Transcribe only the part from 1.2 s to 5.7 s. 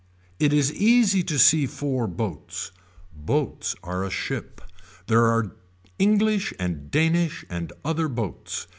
to see four boats. Boats are a ship. There are